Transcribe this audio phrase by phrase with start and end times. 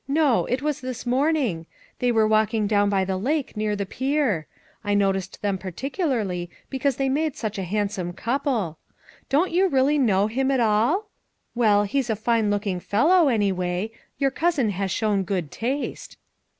[0.07, 1.67] No, it was this morning;
[1.99, 4.47] they were walking down by the lake near the pier;
[4.83, 8.79] I noticed them par ticularly because they made such a handsome couple.
[9.29, 11.09] Don't you really know him at all?
[11.53, 16.17] Well, he's a fine looking fellow, anyway; your cousin has shown good taste."